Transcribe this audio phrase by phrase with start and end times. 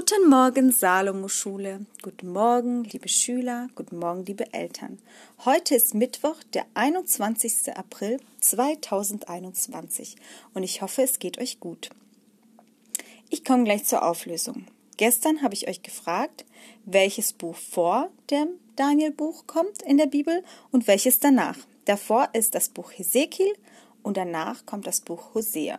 [0.00, 1.84] Guten Morgen, Salomo-Schule.
[2.00, 3.68] Guten Morgen, liebe Schüler.
[3.74, 4.98] Guten Morgen, liebe Eltern.
[5.44, 7.76] Heute ist Mittwoch, der 21.
[7.76, 10.16] April 2021
[10.54, 11.90] und ich hoffe, es geht euch gut.
[13.28, 14.64] Ich komme gleich zur Auflösung.
[14.96, 16.46] Gestern habe ich euch gefragt,
[16.86, 21.58] welches Buch vor dem Daniel-Buch kommt in der Bibel und welches danach.
[21.84, 23.52] Davor ist das Buch Hesekiel
[24.02, 25.78] und danach kommt das Buch Hosea.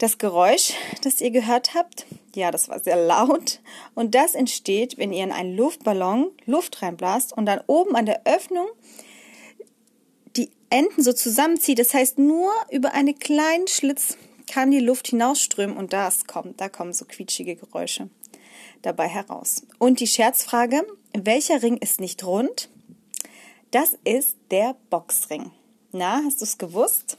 [0.00, 0.72] Das Geräusch,
[1.02, 3.60] das ihr gehört habt, ja, das war sehr laut.
[3.94, 8.22] Und das entsteht, wenn ihr in einen Luftballon Luft reinblast und dann oben an der
[8.24, 8.66] Öffnung
[10.36, 11.78] die Enden so zusammenzieht.
[11.78, 14.16] Das heißt, nur über einen kleinen Schlitz
[14.50, 18.08] kann die Luft hinausströmen und das kommt, da kommen so quietschige Geräusche
[18.80, 19.66] dabei heraus.
[19.78, 22.70] Und die Scherzfrage, welcher Ring ist nicht rund?
[23.70, 25.50] Das ist der Boxring.
[25.92, 27.18] Na, hast du es gewusst?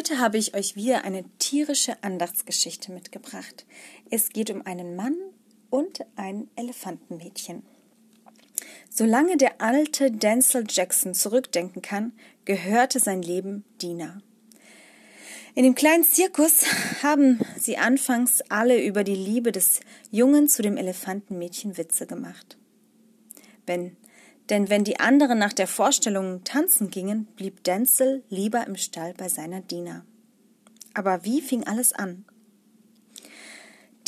[0.00, 3.66] Heute habe ich euch wieder eine tierische Andachtsgeschichte mitgebracht.
[4.10, 5.14] Es geht um einen Mann
[5.68, 7.62] und ein Elefantenmädchen.
[8.88, 12.14] Solange der alte Denzel Jackson zurückdenken kann,
[12.46, 14.22] gehörte sein Leben Dina.
[15.54, 16.64] In dem kleinen Zirkus
[17.02, 22.56] haben sie anfangs alle über die Liebe des Jungen zu dem Elefantenmädchen Witze gemacht.
[23.66, 23.98] Wenn
[24.50, 29.28] denn wenn die anderen nach der Vorstellung tanzen gingen, blieb Denzel lieber im Stall bei
[29.28, 30.04] seiner Dina.
[30.92, 32.24] Aber wie fing alles an?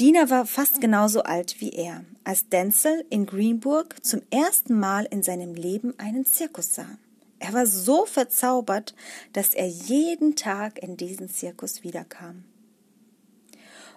[0.00, 5.22] Dina war fast genauso alt wie er, als Denzel in Greenburg zum ersten Mal in
[5.22, 6.98] seinem Leben einen Zirkus sah.
[7.38, 8.94] Er war so verzaubert,
[9.32, 12.44] dass er jeden Tag in diesen Zirkus wiederkam.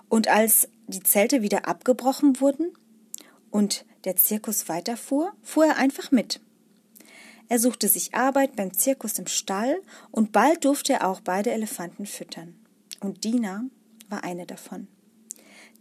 [0.09, 2.71] Und als die Zelte wieder abgebrochen wurden
[3.49, 6.39] und der Zirkus weiterfuhr, fuhr er einfach mit.
[7.47, 12.05] Er suchte sich Arbeit beim Zirkus im Stall und bald durfte er auch beide Elefanten
[12.05, 12.55] füttern.
[13.01, 13.65] Und Dina
[14.09, 14.87] war eine davon.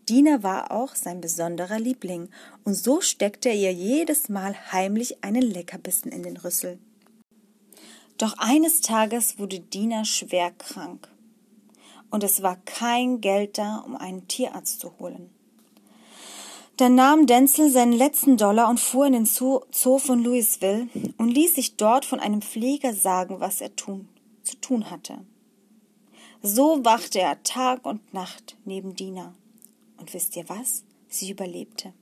[0.08, 2.28] Dina war auch sein besonderer Liebling,
[2.64, 6.78] und so steckte er ihr jedes Mal heimlich einen Leckerbissen in den Rüssel.
[8.18, 11.08] Doch eines Tages wurde Dina schwer krank,
[12.10, 15.33] und es war kein Geld da, um einen Tierarzt zu holen.
[16.76, 21.54] Dann nahm Denzel seinen letzten Dollar und fuhr in den Zoo, von Louisville und ließ
[21.54, 24.08] sich dort von einem Pfleger sagen, was er tun,
[24.42, 25.24] zu tun hatte.
[26.42, 29.34] So wachte er Tag und Nacht neben Dina.
[29.98, 30.84] Und wisst ihr was?
[31.08, 31.92] Sie überlebte.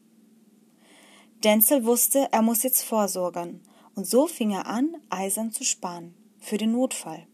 [1.45, 3.61] Denzel wusste, er muss jetzt vorsorgern,
[3.95, 7.27] und so fing er an, eisern zu sparen, für den Notfall.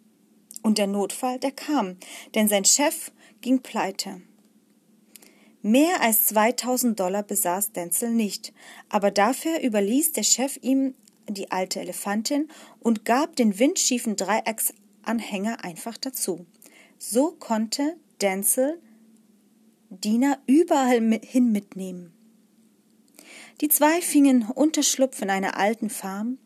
[0.63, 1.99] Und der Notfall, der kam,
[2.35, 4.23] denn sein Chef ging pleite.
[5.69, 8.55] Mehr als 2000 Dollar besaß Denzel nicht,
[8.89, 10.95] aber dafür überließ der Chef ihm
[11.29, 12.49] die alte Elefantin
[12.81, 16.47] und gab den windschiefen Dreiecksanhänger einfach dazu.
[16.97, 18.81] So konnte Denzel
[19.91, 22.15] Dina überall hin mitnehmen.
[23.61, 26.39] Die zwei fingen Unterschlupf in einer alten Farm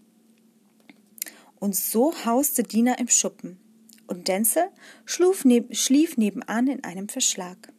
[1.60, 3.60] und so hauste Dina im Schuppen
[4.08, 4.68] und Denzel
[5.04, 7.72] schlief nebenan in einem Verschlag.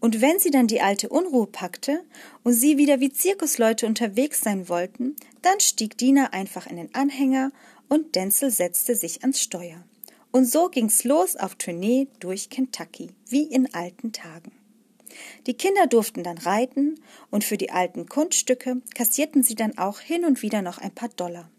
[0.00, 2.04] Und wenn sie dann die alte Unruhe packte
[2.42, 7.52] und sie wieder wie Zirkusleute unterwegs sein wollten, dann stieg Dina einfach in den Anhänger
[7.88, 9.84] und Denzel setzte sich ans Steuer.
[10.30, 14.52] Und so ging's los auf Tournee durch Kentucky, wie in alten Tagen.
[15.46, 16.98] Die Kinder durften dann reiten
[17.30, 21.10] und für die alten Kunststücke kassierten sie dann auch hin und wieder noch ein paar
[21.10, 21.50] Dollar.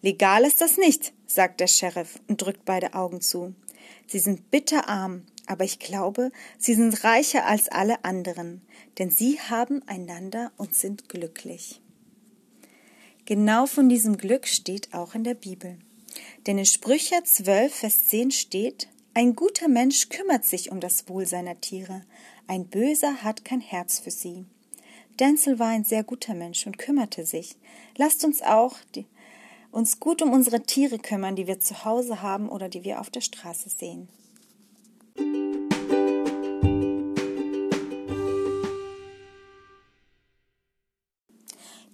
[0.00, 3.54] Legal ist das nicht, sagt der Sheriff und drückt beide Augen zu.
[4.06, 8.62] Sie sind bitterarm aber ich glaube, sie sind reicher als alle anderen,
[8.98, 11.80] denn sie haben einander und sind glücklich.
[13.24, 15.78] Genau von diesem Glück steht auch in der Bibel.
[16.46, 21.26] Denn in Sprüche 12, Vers 10 steht, ein guter Mensch kümmert sich um das Wohl
[21.26, 22.02] seiner Tiere,
[22.46, 24.46] ein Böser hat kein Herz für sie.
[25.18, 27.56] Denzel war ein sehr guter Mensch und kümmerte sich.
[27.96, 29.06] Lasst uns auch die,
[29.72, 33.10] uns gut um unsere Tiere kümmern, die wir zu Hause haben oder die wir auf
[33.10, 34.08] der Straße sehen.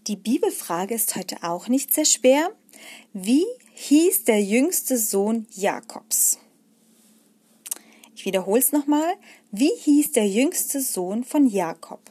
[0.07, 2.55] Die Bibelfrage ist heute auch nicht sehr schwer.
[3.15, 6.39] Wie hieß der jüngste Sohn Jakobs?
[8.15, 9.15] Ich wiederhole es nochmal.
[9.51, 12.03] Wie hieß der jüngste Sohn von Jakob?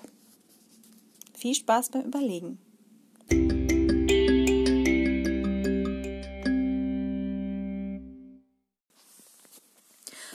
[1.38, 2.58] Viel Spaß beim Überlegen.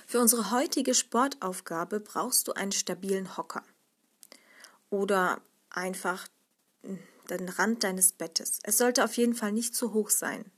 [0.07, 3.65] Für unsere heutige Sportaufgabe brauchst du einen stabilen Hocker
[4.91, 5.41] oder
[5.71, 6.29] einfach
[7.37, 8.61] den Rand deines Bettes.
[8.63, 10.51] Es sollte auf jeden Fall nicht zu hoch sein.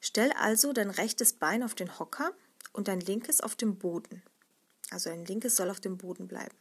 [0.00, 2.32] Stell also dein rechtes Bein auf den Hocker
[2.72, 4.22] und dein linkes auf dem Boden.
[4.90, 6.56] Also dein linkes soll auf dem Boden bleiben.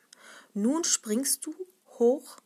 [0.54, 1.54] Nun springst du
[2.00, 2.38] hoch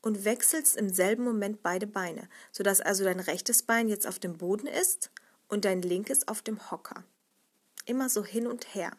[0.00, 4.38] und wechselst im selben Moment beide Beine, sodass also dein rechtes Bein jetzt auf dem
[4.38, 5.10] Boden ist
[5.48, 7.04] und dein linkes auf dem Hocker.
[7.84, 8.96] Immer so hin und her.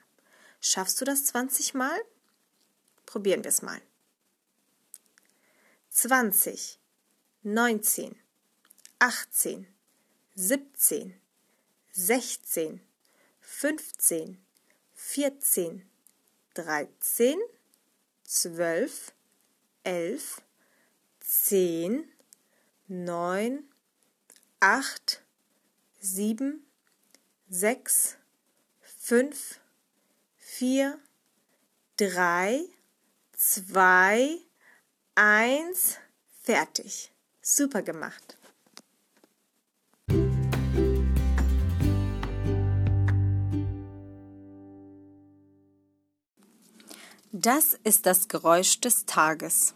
[0.60, 1.98] Schaffst du das 20 Mal?
[3.06, 3.82] Probieren wir es mal.
[5.90, 6.80] 20,
[7.50, 8.14] 19,
[9.00, 9.66] 18,
[10.36, 11.14] 17,
[11.94, 12.82] 16,
[13.40, 14.38] 15,
[14.94, 15.82] 14,
[16.54, 17.40] 13,
[18.26, 19.14] 12,
[19.86, 20.42] 11,
[21.22, 22.04] 10,
[22.90, 23.64] 9,
[24.60, 25.24] 8,
[26.02, 26.62] 7,
[27.50, 28.18] 6,
[28.82, 29.62] 5,
[30.38, 31.00] 4,
[31.96, 32.70] 3,
[33.38, 34.46] 2,
[35.16, 35.98] 1,
[36.44, 37.17] fertig.
[37.50, 38.38] Super gemacht.
[47.32, 49.74] Das ist das Geräusch des Tages.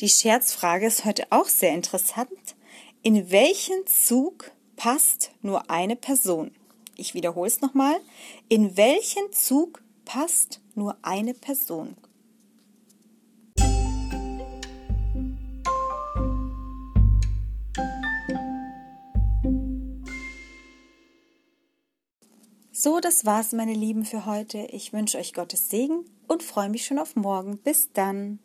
[0.00, 2.56] Die Scherzfrage ist heute auch sehr interessant.
[3.02, 6.50] In welchen Zug passt nur eine Person?
[6.96, 7.94] Ich wiederhole es nochmal.
[8.48, 11.96] In welchen Zug passt nur eine Person?
[22.72, 24.58] So, das war's, meine Lieben, für heute.
[24.72, 27.58] Ich wünsche euch Gottes Segen und freue mich schon auf morgen.
[27.58, 28.40] Bis dann.